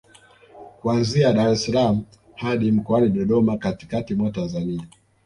[0.81, 2.03] kuanzia Dar es salaam
[2.35, 4.87] hadi mkoani Dodoma katikati mwa Tanzania